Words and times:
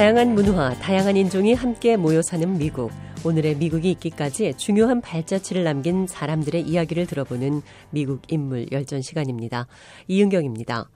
다양한 0.00 0.34
문화, 0.34 0.72
다양한 0.76 1.14
인종이 1.18 1.52
함께 1.52 1.94
모여 1.94 2.22
사는 2.22 2.56
미국. 2.56 2.90
오늘의 3.22 3.56
미국이 3.56 3.90
있기까지 3.90 4.54
중요한 4.56 5.02
발자취를 5.02 5.62
남긴 5.62 6.06
사람들의 6.06 6.62
이야기를 6.62 7.04
들어보는 7.04 7.60
미국 7.90 8.22
인물 8.28 8.66
열전 8.72 9.02
시간입니다. 9.02 9.66
이은경입니다. 10.08 10.88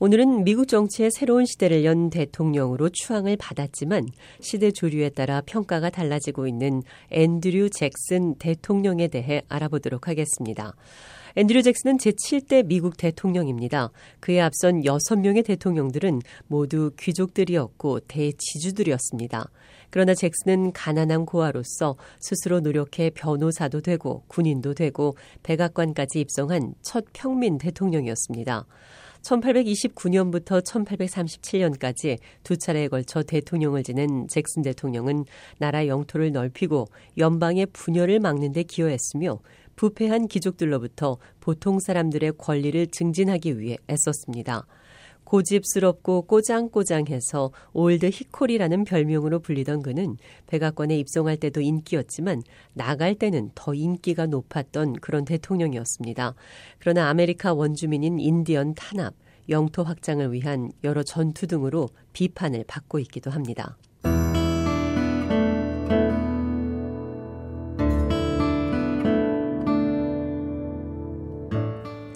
오늘은 0.00 0.42
미국 0.42 0.66
정치의 0.66 1.12
새로운 1.12 1.44
시대를 1.46 1.84
연 1.84 2.10
대통령으로 2.10 2.88
추앙을 2.88 3.36
받았지만 3.36 4.08
시대 4.40 4.72
조류에 4.72 5.10
따라 5.10 5.40
평가가 5.46 5.90
달라지고 5.90 6.48
있는 6.48 6.82
앤드류 7.12 7.70
잭슨 7.70 8.34
대통령에 8.38 9.06
대해 9.06 9.42
알아보도록 9.48 10.08
하겠습니다. 10.08 10.74
앤드류 11.38 11.62
잭슨은 11.62 11.98
제7대 11.98 12.66
미국 12.66 12.96
대통령입니다. 12.96 13.92
그에 14.18 14.40
앞선 14.40 14.82
6명의 14.82 15.46
대통령들은 15.46 16.20
모두 16.48 16.90
귀족들이었고 16.98 18.00
대지주들이었습니다. 18.08 19.48
그러나 19.90 20.14
잭슨은 20.14 20.72
가난한 20.72 21.26
고아로서 21.26 21.94
스스로 22.18 22.58
노력해 22.58 23.10
변호사도 23.10 23.82
되고 23.82 24.24
군인도 24.26 24.74
되고 24.74 25.16
백악관까지 25.44 26.18
입성한 26.18 26.74
첫 26.82 27.04
평민 27.12 27.56
대통령이었습니다. 27.58 28.66
1829년부터 29.22 30.64
1837년까지 30.64 32.18
두 32.42 32.56
차례에 32.56 32.88
걸쳐 32.88 33.22
대통령을 33.22 33.84
지낸 33.84 34.26
잭슨 34.26 34.62
대통령은 34.62 35.24
나라 35.58 35.86
영토를 35.86 36.32
넓히고 36.32 36.86
연방의 37.16 37.66
분열을 37.66 38.18
막는 38.18 38.52
데 38.52 38.64
기여했으며 38.64 39.38
부패한 39.78 40.26
귀족들로부터 40.26 41.18
보통 41.38 41.78
사람들의 41.78 42.32
권리를 42.36 42.88
증진하기 42.88 43.60
위해 43.60 43.78
애썼습니다. 43.88 44.66
고집스럽고 45.22 46.22
꼬장꼬장해서 46.22 47.52
올드 47.74 48.06
히코리라는 48.06 48.82
별명으로 48.82 49.38
불리던 49.38 49.82
그는 49.82 50.16
백악관에 50.48 50.98
입성할 50.98 51.36
때도 51.36 51.60
인기였지만 51.60 52.42
나갈 52.72 53.14
때는 53.14 53.52
더 53.54 53.72
인기가 53.72 54.26
높았던 54.26 54.94
그런 54.94 55.24
대통령이었습니다. 55.24 56.34
그러나 56.80 57.08
아메리카 57.10 57.54
원주민인 57.54 58.18
인디언 58.18 58.74
탄압, 58.74 59.14
영토 59.48 59.84
확장을 59.84 60.32
위한 60.32 60.72
여러 60.82 61.04
전투 61.04 61.46
등으로 61.46 61.88
비판을 62.12 62.64
받고 62.66 62.98
있기도 62.98 63.30
합니다. 63.30 63.76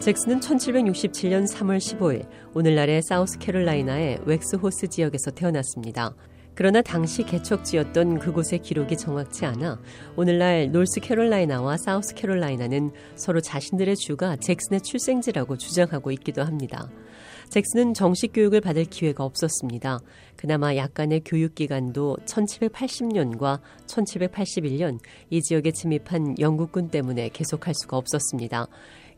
잭슨은 0.02 0.40
1767년 0.40 1.48
3월 1.48 1.78
15일 1.78 2.26
오늘날의 2.54 3.02
사우스캐롤라이나의 3.02 4.18
웩스호스 4.26 4.88
지역에서 4.88 5.30
태어났습니다. 5.30 6.16
그러나 6.56 6.82
당시 6.82 7.22
개척지였던 7.22 8.18
그곳의 8.18 8.58
기록이 8.62 8.96
정확치 8.96 9.46
않아 9.46 9.80
오늘날 10.16 10.72
노스캐롤라이나와 10.72 11.76
사우스캐롤라이나는 11.76 12.90
서로 13.14 13.40
자신들의 13.40 13.94
주가 13.94 14.34
잭슨의 14.34 14.80
출생지라고 14.80 15.56
주장하고 15.56 16.10
있기도 16.10 16.42
합니다. 16.42 16.90
잭슨은 17.50 17.94
정식 17.94 18.32
교육을 18.32 18.60
받을 18.60 18.84
기회가 18.84 19.24
없었습니다. 19.24 20.00
그나마 20.36 20.74
약간의 20.74 21.22
교육 21.24 21.54
기간도 21.54 22.16
1780년과 22.26 23.60
1781년 23.86 24.98
이 25.30 25.40
지역에 25.40 25.70
침입한 25.70 26.40
영국군 26.40 26.88
때문에 26.88 27.28
계속할 27.28 27.74
수가 27.74 27.96
없었습니다. 27.98 28.66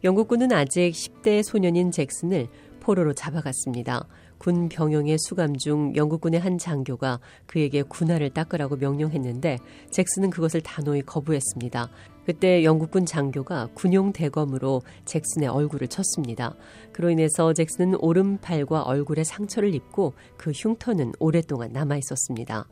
영국군은 0.04 0.52
아직 0.52 0.90
10대 0.90 1.42
소년인 1.42 1.90
잭슨을 1.90 2.48
포로로 2.80 3.14
잡아갔습니다. 3.14 4.06
군 4.36 4.68
병영의 4.68 5.16
수감 5.18 5.56
중 5.56 5.96
영국군의 5.96 6.40
한 6.40 6.58
장교가 6.58 7.20
그에게 7.46 7.80
군화를 7.80 8.28
닦으라고 8.28 8.76
명령했는데 8.76 9.56
잭슨은 9.90 10.28
그것을 10.28 10.60
단호히 10.60 11.00
거부했습니다. 11.00 11.88
그때 12.26 12.64
영국군 12.64 13.06
장교가 13.06 13.70
군용 13.72 14.12
대검으로 14.12 14.82
잭슨의 15.06 15.48
얼굴을 15.48 15.88
쳤습니다. 15.88 16.54
그로 16.92 17.08
인해서 17.08 17.54
잭슨은 17.54 17.96
오른팔과 17.98 18.82
얼굴에 18.82 19.24
상처를 19.24 19.74
입고 19.74 20.12
그 20.36 20.50
흉터는 20.50 21.12
오랫동안 21.18 21.72
남아 21.72 21.96
있었습니다. 21.96 22.68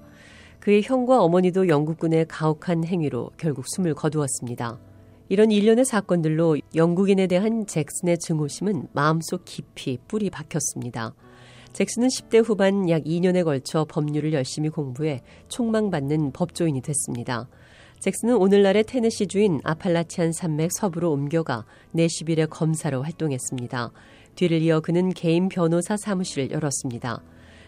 그의 0.60 0.82
형과 0.82 1.22
어머니도 1.22 1.68
영국군의 1.68 2.26
가혹한 2.28 2.84
행위로 2.84 3.30
결국 3.38 3.64
숨을 3.68 3.94
거두었습니다. 3.94 4.91
이런 5.28 5.50
일련의 5.50 5.84
사건들로 5.84 6.58
영국인에 6.74 7.26
대한 7.26 7.66
잭슨의 7.66 8.18
증오심은 8.18 8.88
마음속 8.92 9.44
깊이 9.44 9.98
뿌리 10.08 10.30
박혔습니다. 10.30 11.14
잭슨은 11.72 12.08
10대 12.08 12.46
후반 12.46 12.88
약 12.90 13.02
2년에 13.04 13.44
걸쳐 13.44 13.86
법률을 13.88 14.32
열심히 14.32 14.68
공부해 14.68 15.22
총망받는 15.48 16.32
법조인이 16.32 16.82
됐습니다. 16.82 17.48
잭슨은 18.00 18.36
오늘날의 18.36 18.84
테네시 18.84 19.28
주인 19.28 19.60
아팔라치안 19.64 20.32
산맥 20.32 20.70
서부로 20.72 21.12
옮겨가 21.12 21.64
내시빌의 21.92 22.48
검사로 22.48 23.02
활동했습니다. 23.02 23.92
뒤를 24.34 24.60
이어 24.60 24.80
그는 24.80 25.10
개인 25.10 25.48
변호사 25.48 25.96
사무실을 25.96 26.50
열었습니다. 26.50 27.22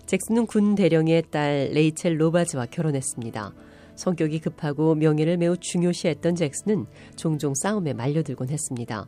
잭슨은 0.07 0.47
군 0.47 0.75
대령의 0.75 1.23
딸 1.31 1.71
레이첼 1.73 2.21
로바즈와 2.21 2.67
결혼했습니다. 2.67 3.53
성격이 3.97 4.41
급하고 4.41 4.95
명예를 4.95 5.37
매우 5.37 5.57
중요시했던 5.57 6.35
잭슨은 6.35 6.87
종종 7.17 7.55
싸움에 7.55 7.93
말려들곤 7.93 8.49
했습니다. 8.49 9.07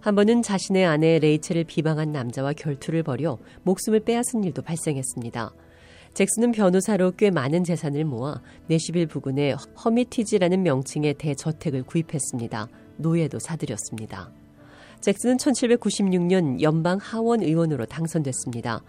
한 0.00 0.14
번은 0.14 0.42
자신의 0.42 0.84
아내 0.84 1.18
레이첼을 1.18 1.64
비방한 1.64 2.12
남자와 2.12 2.52
결투를 2.52 3.02
벌여 3.02 3.38
목숨을 3.62 4.00
빼앗은 4.00 4.44
일도 4.44 4.62
발생했습니다. 4.62 5.54
잭슨은 6.12 6.52
변호사로 6.52 7.12
꽤 7.16 7.30
많은 7.30 7.64
재산을 7.64 8.04
모아 8.04 8.40
내시빌 8.68 9.06
부근에 9.06 9.54
허미티지라는 9.84 10.62
명칭의 10.62 11.14
대저택을 11.14 11.82
구입했습니다. 11.82 12.68
노예도 12.98 13.38
사들였습니다. 13.38 14.30
잭슨은 15.00 15.38
1796년 15.38 16.60
연방 16.62 16.98
하원 16.98 17.42
의원으로 17.42 17.86
당선됐습니다. 17.86 18.82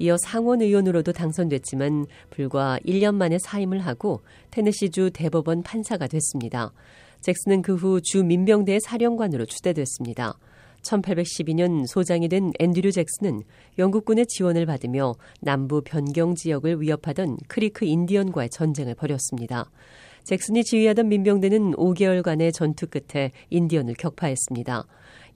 이어 0.00 0.16
상원 0.16 0.62
의원으로도 0.62 1.12
당선됐지만 1.12 2.06
불과 2.30 2.78
1년 2.86 3.14
만에 3.14 3.38
사임을 3.38 3.80
하고 3.80 4.22
테네시주 4.50 5.10
대법원 5.12 5.62
판사가 5.62 6.06
됐습니다. 6.06 6.72
잭슨은 7.20 7.60
그 7.60 7.74
후 7.74 8.00
주 8.00 8.24
민병대의 8.24 8.80
사령관으로 8.80 9.44
추대됐습니다. 9.44 10.38
1812년 10.82 11.86
소장이 11.86 12.30
된 12.30 12.50
앤드류 12.58 12.92
잭슨은 12.92 13.42
영국군의 13.78 14.24
지원을 14.26 14.64
받으며 14.64 15.14
남부 15.42 15.82
변경 15.82 16.34
지역을 16.34 16.80
위협하던 16.80 17.36
크리크 17.48 17.84
인디언과의 17.84 18.48
전쟁을 18.48 18.94
벌였습니다. 18.94 19.70
잭슨이 20.24 20.64
지휘하던 20.64 21.08
민병대는 21.08 21.72
5개월간의 21.72 22.54
전투 22.54 22.86
끝에 22.86 23.32
인디언을 23.50 23.94
격파했습니다. 23.98 24.86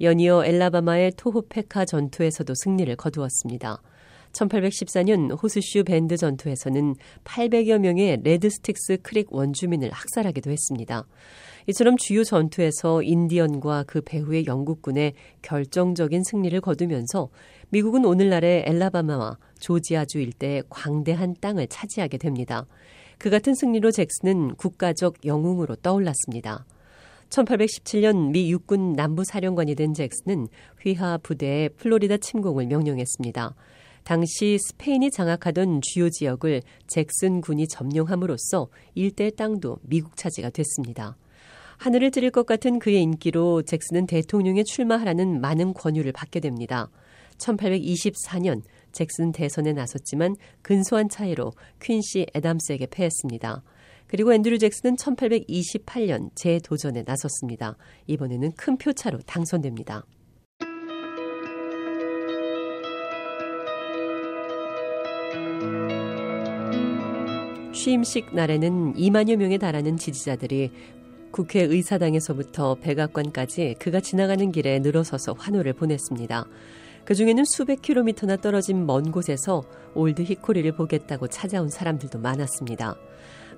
연이어 0.01 0.47
엘라바마의 0.47 1.13
토호페카 1.19 1.85
전투에서도 1.85 2.55
승리를 2.55 2.97
거두었습니다. 2.97 3.83
1814년 4.35 5.41
호스슈 5.41 5.85
벤드 5.85 6.17
전투에서는 6.17 6.97
800여 7.25 7.79
명의 7.79 8.21
레드스틱스 8.23 8.99
크릭 9.03 9.33
원주민을 9.33 9.91
학살하기도 9.91 10.51
했습니다. 10.51 11.07
이처럼 11.67 11.97
주요 11.97 12.25
전투에서 12.25 13.03
인디언과 13.03 13.85
그 13.87 14.03
배후의 14.03 14.47
영국군에 14.47 15.15
결정적인 15.43 16.23
승리를 16.25 16.61
거두면서 16.61 17.31
미국은 17.71 18.05
오늘날의 18.05 18.65
엘라바마와 18.67 19.39
조지아주 19.61 20.19
일대의 20.19 20.65
광대한 20.69 21.35
땅을 21.41 21.69
차지하게 21.69 22.19
됩니다. 22.19 22.67
그 23.19 23.31
같은 23.31 23.55
승리로 23.55 23.93
잭슨은 23.93 24.57
국가적 24.57 25.25
영웅으로 25.25 25.77
떠올랐습니다. 25.77 26.67
1817년 27.31 28.31
미 28.31 28.51
육군 28.51 28.93
남부 28.93 29.25
사령관이 29.25 29.75
된 29.75 29.95
잭슨은 29.95 30.49
휘하 30.83 31.19
부대의 31.19 31.71
플로리다 31.71 32.19
침공을 32.19 32.67
명령했습니다. 32.67 33.55
당시 34.05 34.59
스페인이 34.59 35.11
장악하던 35.11 35.81
주요 35.83 36.11
지역을 36.11 36.63
잭슨 36.87 37.41
군이 37.41 37.67
점령함으로써 37.69 38.69
일대 38.95 39.31
땅도 39.31 39.79
미국 39.83 40.17
차지가 40.17 40.51
됐습니다. 40.51 41.17
하늘을 41.79 42.11
찌를 42.11 42.31
것 42.31 42.47
같은 42.47 42.79
그의 42.79 43.03
인기로 43.03 43.63
잭슨은 43.63 44.07
대통령에 44.07 44.63
출마하라는 44.63 45.41
많은 45.41 45.73
권유를 45.73 46.13
받게 46.13 46.41
됩니다. 46.41 46.91
1824년 47.39 48.63
잭슨 48.93 49.33
대선에 49.33 49.73
나섰지만 49.73 50.37
근소한 50.63 51.09
차이로 51.09 51.53
퀸시 51.83 52.27
애담스에게 52.35 52.87
패했습니다. 52.87 53.63
그리고 54.07 54.33
앤드류 54.35 54.59
잭슨은 54.59 54.97
1828년 54.97 56.31
재도전에 56.35 57.03
나섰습니다. 57.05 57.77
이번에는 58.07 58.53
큰 58.53 58.77
표차로 58.77 59.19
당선됩니다. 59.27 60.05
취임식 67.85 68.35
날에는 68.35 68.95
2만여 68.95 69.37
명에 69.37 69.59
달하는 69.59 69.99
지지자들이 69.99 70.71
국회의사당에서부터 71.33 72.77
백악관까지 72.77 73.75
그가 73.79 74.01
지나가는 74.01 74.51
길에 74.51 74.79
늘어서서 74.79 75.35
환호를 75.35 75.75
보냈습니다. 75.75 76.47
그 77.05 77.15
중에는 77.15 77.45
수백 77.45 77.83
킬로미터나 77.83 78.39
떨어진 78.39 78.87
먼 78.87 79.13
곳에서 79.13 79.65
올드 79.93 80.23
히코리를 80.23 80.73
보겠다고 80.73 81.29
찾아온 81.29 81.69
사람들도 81.69 82.21
많았습니다. 82.21 82.97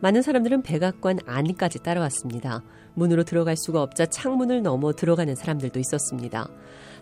많은 0.01 0.23
사람들은 0.23 0.63
백악관 0.63 1.21
안까지 1.27 1.83
따라왔습니다. 1.83 2.63
문으로 2.95 3.25
들어갈 3.25 3.57
수가 3.57 3.83
없자 3.83 4.07
창문을 4.07 4.63
넘어 4.63 4.93
들어가는 4.93 5.35
사람들도 5.35 5.79
있었습니다. 5.81 6.49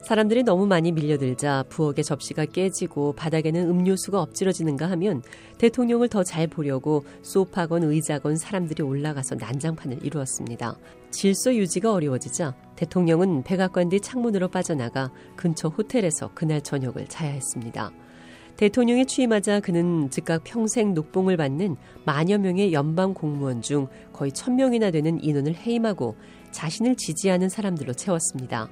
사람들이 0.03 0.43
너무 0.43 0.67
많이 0.67 0.93
밀려들자 0.93 1.65
부엌의 1.71 2.05
접시가 2.05 2.45
깨지고 2.45 3.15
바닥에는 3.15 3.69
음료수가 3.69 4.21
엎질러지는가 4.21 4.91
하면 4.91 5.23
대통령을 5.59 6.09
더 6.09 6.23
잘 6.25 6.47
보려고 6.47 7.05
소파건 7.23 7.85
의자건 7.85 8.37
사람들이 8.37 8.83
올라가서 8.83 9.37
난장판을 9.37 10.05
이루었습니다. 10.05 10.77
질서 11.11 11.55
유지가 11.55 11.93
어려워지자 11.93 12.55
대통령은 12.77 13.45
백악관 13.45 13.89
뒤 13.89 14.01
창문으로 14.01 14.49
빠져나가 14.49 15.11
근처 15.37 15.69
호텔에서 15.69 16.31
그날 16.35 16.61
저녁을 16.61 17.07
자야 17.07 17.31
했습니다. 17.31 17.93
대통령이 18.57 19.07
취임하자 19.07 19.61
그는 19.61 20.11
즉각 20.11 20.45
평생 20.45 20.95
녹봉을 20.95 21.37
받는 21.37 21.77
만여 22.05 22.39
명의 22.39 22.73
연방 22.73 23.13
공무원 23.13 23.63
중 23.63 23.89
거의 24.13 24.31
천명이나 24.31 24.91
되는 24.93 25.23
인원을 25.23 25.55
해임하고 25.57 26.17
자신을 26.53 26.95
지지하는 26.97 27.49
사람들로 27.49 27.95
채웠습니다. 27.95 28.69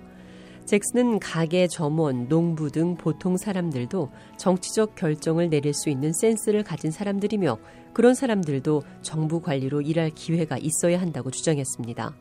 잭슨은 0.65 1.19
가게, 1.19 1.67
점원, 1.67 2.29
농부 2.29 2.71
등 2.71 2.95
보통 2.95 3.37
사람들도 3.37 4.11
정치적 4.37 4.95
결정을 4.95 5.51
내릴 5.51 5.75
수 5.75 5.91
있는 5.91 6.13
센스를 6.13 6.63
가진 6.63 6.93
사람들이며 6.93 7.59
그런 7.93 8.15
사람들도 8.15 8.83
정부 9.03 9.41
관리로 9.41 9.81
일할 9.81 10.11
기회가 10.11 10.59
있어야 10.59 11.01
한다고 11.01 11.33
주장했습니다. 11.33 12.15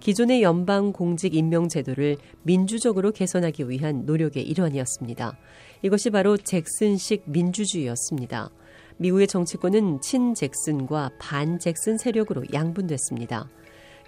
기존의 0.00 0.42
연방 0.42 0.92
공직 0.92 1.34
임명 1.34 1.68
제도를 1.68 2.16
민주적으로 2.42 3.10
개선하기 3.10 3.68
위한 3.68 4.04
노력의 4.04 4.42
일환이었습니다. 4.42 5.38
이것이 5.84 6.08
바로 6.08 6.38
잭슨식 6.38 7.24
민주주의였습니다. 7.26 8.48
미국의 8.96 9.26
정치권은 9.26 10.00
친 10.00 10.32
잭슨과 10.32 11.10
반 11.18 11.58
잭슨 11.58 11.98
세력으로 11.98 12.42
양분됐습니다. 12.54 13.50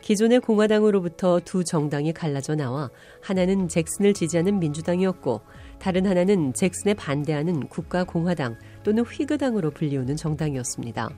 기존의 0.00 0.40
공화당으로부터 0.40 1.38
두 1.44 1.64
정당이 1.64 2.14
갈라져 2.14 2.54
나와 2.54 2.88
하나는 3.20 3.68
잭슨을 3.68 4.14
지지하는 4.14 4.58
민주당이었고 4.58 5.42
다른 5.78 6.06
하나는 6.06 6.54
잭슨에 6.54 6.94
반대하는 6.94 7.68
국가공화당 7.68 8.56
또는 8.82 9.04
휘그당으로 9.04 9.72
불리우는 9.72 10.16
정당이었습니다. 10.16 11.10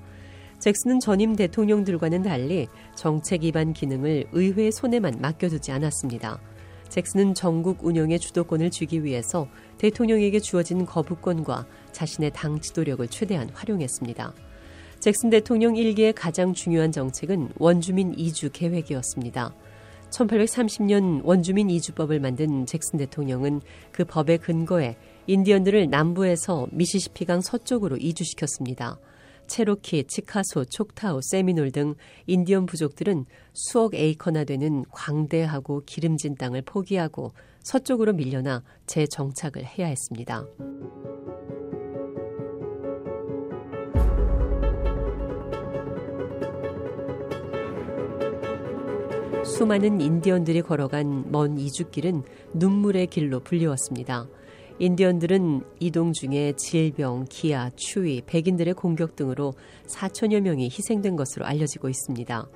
잭슨은 0.58 0.99
전임 0.99 1.37
대통령들과는 1.37 2.22
달리 2.22 2.66
정책 2.96 3.44
위반 3.44 3.72
기능을 3.72 4.25
의회 4.32 4.72
손에만 4.72 5.20
맡겨두지 5.20 5.70
않았습니다. 5.70 6.40
잭슨은 6.88 7.35
전국 7.35 7.85
운영의 7.85 8.19
주도권을 8.19 8.70
쥐기 8.70 9.05
위해서 9.05 9.49
대통령에게 9.79 10.40
주어진 10.40 10.87
거부권과 10.87 11.67
자신의 11.93 12.32
당 12.35 12.61
지도력을 12.61 13.06
최대한 13.08 13.50
활용했습니다. 13.50 14.32
잭슨 15.00 15.31
대통령 15.31 15.76
일기의 15.76 16.12
가장 16.12 16.55
중요한 16.55 16.90
정책은 16.90 17.50
원주민 17.58 18.14
이주 18.17 18.50
계획이었습니다. 18.52 19.55
1830년 20.11 21.20
원주민 21.25 21.70
이주법을 21.70 22.19
만든 22.20 22.67
잭슨 22.67 22.99
대통령은 22.99 23.61
그 23.93 24.05
법의 24.05 24.38
근거에 24.38 24.96
인디언들을 25.26 25.91
남부에서 25.91 26.67
미시시피강 26.73 27.43
서쪽으로 27.43 27.96
이주시켰습니다. 27.99 28.99
체로키, 29.49 30.05
치카소, 30.05 30.67
촉타우, 30.67 31.21
세미놀 31.23 31.73
등 31.73 31.95
인디언 32.27 32.67
부족들은 32.67 33.25
수억 33.53 33.95
에이커나 33.95 34.45
되는 34.45 34.85
광대하고 34.91 35.83
기름진 35.85 36.37
땅을 36.37 36.62
포기하고 36.62 37.33
서쪽으로 37.62 38.12
밀려나 38.12 38.62
재정착을 38.87 39.65
해야 39.65 39.89
했습니다. 39.89 40.45
수많은 49.44 50.01
인디언들이 50.01 50.62
걸어간 50.62 51.33
먼 51.33 51.59
이주길은 51.59 52.23
눈물의 52.53 53.09
길로 53.09 53.41
불리웠습니다. 53.41 54.29
인디언들은 54.81 55.63
이동 55.81 56.13
중에 56.13 56.53
질병, 56.57 57.25
기아, 57.29 57.71
추위, 57.75 58.23
백인들의 58.25 58.75
공격 58.75 59.17
등으로 59.17 59.55
4천여 59.89 60.41
명이 60.41 60.67
희생된 60.67 61.17
것으로 61.17 61.47
알려지고 61.47 61.89
있습니다. 61.89 62.49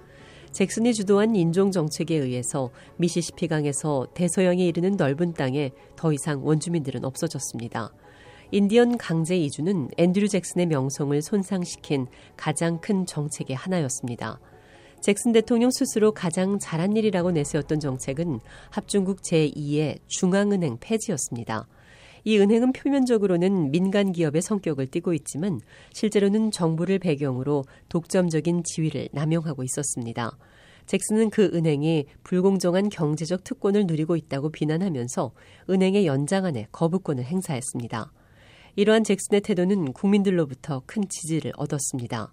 잭슨이 0.53 0.95
주도한 0.95 1.35
인종 1.35 1.73
정책에 1.73 2.15
의해서 2.15 2.71
미시시피 2.99 3.49
강에서 3.49 4.07
대서양에 4.15 4.65
이르는 4.65 4.97
넓은 4.97 5.33
땅에 5.33 5.73
더 5.97 6.13
이상 6.13 6.47
원주민들은 6.47 7.05
없어졌습니다. 7.05 7.93
인디언 8.53 8.99
강제 8.99 9.37
이주는 9.37 9.89
앤드류 9.97 10.29
잭슨의 10.29 10.67
명성을 10.67 11.21
손상시킨 11.23 12.07
가장 12.37 12.81
큰 12.81 13.05
정책의 13.05 13.57
하나였습니다. 13.57 14.39
잭슨 15.01 15.33
대통령 15.33 15.71
스스로 15.73 16.13
가장 16.13 16.61
잘한 16.61 16.97
일이라고 16.97 17.33
내세웠던 17.33 17.81
정책은 17.81 18.39
합중국 18.71 19.23
제2의 19.23 19.99
중앙은행 20.07 20.77
폐지였습니다. 20.79 21.67
이 22.25 22.39
은행은 22.39 22.73
표면적으로는 22.73 23.71
민간 23.71 24.13
기업의 24.13 24.43
성격을 24.43 24.87
띠고 24.87 25.13
있지만 25.15 25.61
실제로는 25.93 26.51
정부를 26.51 26.99
배경으로 26.99 27.65
독점적인 27.89 28.63
지위를 28.65 29.09
남용하고 29.13 29.63
있었습니다. 29.65 30.37
잭슨은 30.87 31.31
그 31.31 31.51
은행이 31.55 32.07
불공정한 32.25 32.89
경제적 32.89 33.45
특권을 33.45 33.87
누리고 33.87 34.17
있다고 34.17 34.51
비난하면서 34.51 35.33
은행의 35.71 36.07
연장안에 36.07 36.69
거부권을 36.73 37.25
행사했습니다. 37.25 38.13
이러한 38.77 39.05
잭슨의 39.05 39.43
태도는 39.43 39.93
국민들로부터 39.93 40.83
큰 40.87 41.05
지지를 41.09 41.53
얻었습니다. 41.57 42.33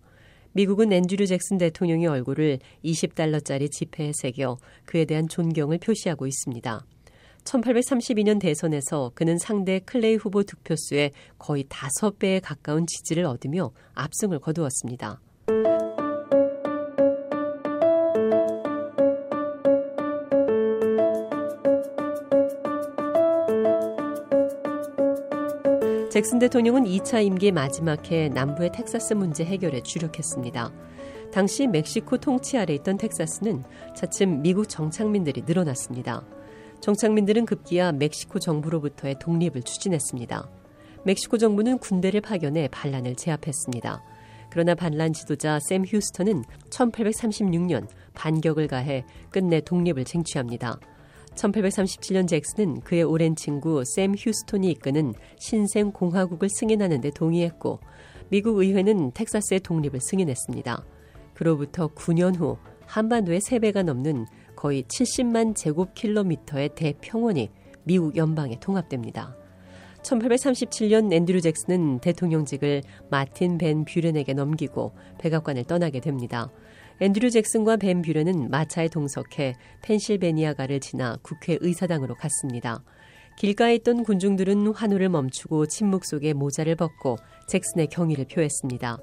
미국은 0.53 0.91
앤드류 0.91 1.27
잭슨 1.27 1.57
대통령의 1.57 2.07
얼굴을 2.07 2.59
20달러짜리 2.83 3.71
지폐에 3.71 4.11
새겨 4.13 4.57
그에 4.85 5.05
대한 5.05 5.27
존경을 5.27 5.77
표시하고 5.77 6.25
있습니다. 6.25 6.85
1832년 7.43 8.39
대선에서 8.39 9.11
그는 9.15 9.37
상대 9.37 9.79
클레이 9.79 10.15
후보 10.15 10.43
득표수의 10.43 11.11
거의 11.37 11.63
5배에 11.65 12.41
가까운 12.43 12.85
지지를 12.85 13.25
얻으며 13.25 13.71
압승을 13.95 14.39
거두었습니다. 14.39 15.19
잭슨 26.09 26.39
대통령은 26.39 26.85
2차 26.85 27.23
임기 27.23 27.51
마지막 27.51 28.11
해 28.11 28.29
남부의 28.29 28.71
텍사스 28.71 29.13
문제 29.13 29.45
해결에 29.45 29.81
주력했습니다. 29.83 30.71
당시 31.31 31.67
멕시코 31.67 32.17
통치 32.17 32.57
아래 32.57 32.73
있던 32.73 32.97
텍사스는 32.97 33.63
차츰 33.95 34.41
미국 34.41 34.67
정착민들이 34.67 35.43
늘어났습니다. 35.45 36.25
정착민들은 36.81 37.45
급기야 37.45 37.91
멕시코 37.91 38.39
정부로부터의 38.39 39.19
독립을 39.19 39.63
추진했습니다. 39.63 40.49
멕시코 41.05 41.37
정부는 41.37 41.77
군대를 41.79 42.21
파견해 42.21 42.67
반란을 42.69 43.15
제압했습니다. 43.15 44.01
그러나 44.49 44.75
반란 44.75 45.13
지도자 45.13 45.59
샘 45.59 45.83
휴스턴은 45.85 46.43
1836년 46.71 47.87
반격을 48.15 48.67
가해 48.67 49.05
끝내 49.29 49.61
독립을 49.61 50.05
쟁취합니다. 50.05 50.79
1837년 51.35 52.27
잭슨은 52.27 52.81
그의 52.81 53.03
오랜 53.03 53.35
친구 53.35 53.83
샘 53.85 54.13
휴스톤이 54.17 54.71
이끄는 54.71 55.13
신생 55.37 55.91
공화국을 55.91 56.49
승인하는 56.49 57.01
데 57.01 57.11
동의했고 57.11 57.79
미국 58.29 58.57
의회는 58.57 59.11
텍사스의 59.11 59.61
독립을 59.61 59.99
승인했습니다. 60.01 60.83
그로부터 61.33 61.87
9년 61.87 62.37
후 62.37 62.57
한반도의 62.85 63.39
3배가 63.39 63.83
넘는 63.83 64.25
거의 64.59 64.83
70만 64.83 65.55
제곱킬로미터의 65.55 66.71
대평원이 66.75 67.49
미국 67.85 68.17
연방에 68.17 68.59
통합됩니다. 68.59 69.37
1837년 70.03 71.13
앤드류 71.13 71.39
잭슨은 71.39 71.99
대통령직을 71.99 72.81
마틴 73.09 73.57
벤 73.57 73.85
뷰렌에게 73.85 74.33
넘기고 74.33 74.91
백악관을 75.17 75.63
떠나게 75.63 76.01
됩니다. 76.01 76.51
앤드류 76.99 77.29
잭슨과 77.29 77.77
벤 77.77 78.01
뷰렌은 78.01 78.49
마차에 78.49 78.89
동석해 78.89 79.55
펜실베니아가를 79.81 80.81
지나 80.81 81.15
국회의사당으로 81.21 82.15
갔습니다. 82.15 82.83
길가에 83.37 83.75
있던 83.75 84.03
군중들은 84.03 84.73
환호를 84.73 85.07
멈추고 85.07 85.67
침묵 85.67 86.03
속에 86.03 86.33
모자를 86.33 86.75
벗고 86.75 87.15
잭슨의 87.47 87.87
경의를 87.87 88.25
표했습니다. 88.25 88.97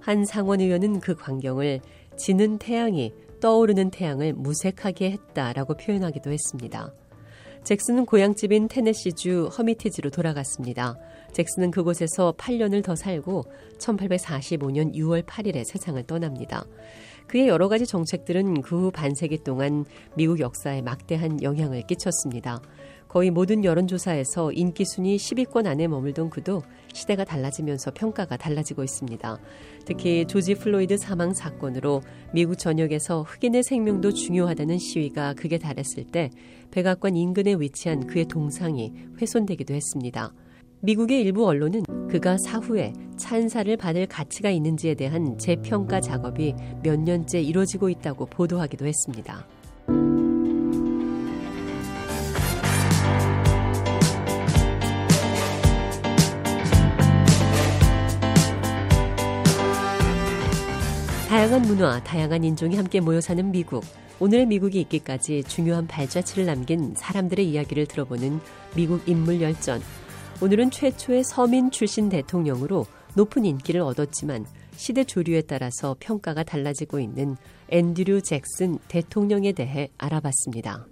한 0.00 0.24
상원 0.24 0.60
의원은 0.60 0.98
그 0.98 1.14
광경을 1.14 1.80
지는 2.16 2.58
태양이 2.58 3.12
떠오르는 3.40 3.90
태양을 3.90 4.32
무색하게 4.34 5.12
했다라고 5.12 5.76
표현하기도 5.76 6.30
했습니다. 6.30 6.92
잭슨은 7.64 8.06
고향집인 8.06 8.68
테네시주 8.68 9.50
허미티지로 9.58 10.10
돌아갔습니다. 10.10 10.96
잭슨은 11.32 11.72
그곳에서 11.72 12.32
8년을 12.38 12.84
더 12.84 12.94
살고 12.94 13.44
1845년 13.78 14.94
6월 14.94 15.24
8일에 15.24 15.64
세상을 15.64 16.00
떠납니다. 16.04 16.64
그의 17.26 17.48
여러 17.48 17.68
가지 17.68 17.86
정책들은 17.86 18.62
그 18.62 18.76
후 18.76 18.90
반세기 18.90 19.38
동안 19.38 19.84
미국 20.16 20.38
역사에 20.40 20.82
막대한 20.82 21.42
영향을 21.42 21.82
끼쳤습니다. 21.86 22.60
거의 23.08 23.30
모든 23.30 23.64
여론조사에서 23.64 24.52
인기 24.52 24.84
순위 24.84 25.16
10위권 25.16 25.66
안에 25.66 25.86
머물던 25.88 26.28
그도 26.28 26.62
시대가 26.92 27.24
달라지면서 27.24 27.92
평가가 27.92 28.36
달라지고 28.36 28.82
있습니다. 28.84 29.38
특히 29.86 30.26
조지 30.26 30.54
플로이드 30.54 30.98
사망 30.98 31.32
사건으로 31.32 32.02
미국 32.34 32.58
전역에서 32.58 33.22
흑인의 33.22 33.62
생명도 33.62 34.12
중요하다는 34.12 34.78
시위가 34.78 35.34
극에 35.34 35.56
달했을 35.56 36.04
때 36.04 36.30
백악관 36.70 37.16
인근에 37.16 37.54
위치한 37.54 38.06
그의 38.06 38.26
동상이 38.26 38.92
훼손되기도 39.20 39.72
했습니다. 39.72 40.32
미국의 40.86 41.20
일부 41.20 41.48
언론은 41.48 41.82
그가 42.08 42.38
사후에 42.38 42.92
찬사를 43.16 43.76
받을 43.76 44.06
가치가 44.06 44.50
있는지에 44.50 44.94
대한 44.94 45.36
재평가 45.36 46.00
작업이 46.00 46.54
몇 46.84 47.00
년째 47.00 47.40
이루어지고 47.40 47.88
있다고 47.88 48.26
보도하기도 48.26 48.86
했습니다. 48.86 49.44
다양한 61.28 61.62
문화, 61.62 62.00
다양한 62.04 62.44
인종이 62.44 62.76
함께 62.76 63.00
모여 63.00 63.20
사는 63.20 63.50
미국. 63.50 63.82
오늘의 64.20 64.46
미국이 64.46 64.80
있기까지 64.82 65.42
중요한 65.48 65.88
발자취를 65.88 66.46
남긴 66.46 66.94
사람들의 66.94 67.44
이야기를 67.44 67.86
들어보는 67.86 68.38
미국 68.76 69.02
인물 69.08 69.40
열전. 69.40 69.80
오늘은 70.42 70.70
최초의 70.70 71.24
서민 71.24 71.70
출신 71.70 72.10
대통령으로 72.10 72.84
높은 73.14 73.46
인기를 73.46 73.80
얻었지만 73.80 74.44
시대 74.76 75.02
조류에 75.02 75.42
따라서 75.42 75.96
평가가 75.98 76.42
달라지고 76.42 77.00
있는 77.00 77.36
앤드류 77.70 78.20
잭슨 78.20 78.78
대통령에 78.88 79.52
대해 79.52 79.88
알아봤습니다. 79.96 80.86